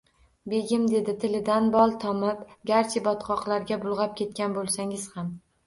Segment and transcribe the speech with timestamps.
[0.53, 5.33] “Begim”, dedi, tilidan bol tomib, garchi botqoqlarga bulg‘ab ketgan bo‘lsangiz ham